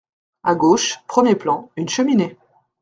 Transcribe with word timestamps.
À 0.41 0.55
gauche, 0.55 0.99
premier 1.05 1.35
plan, 1.35 1.69
une 1.75 1.87
cheminée. 1.87 2.35